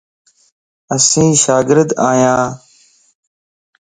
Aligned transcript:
اسين 0.95 1.31
شاگرد 1.43 1.89
آھيان. 2.09 2.43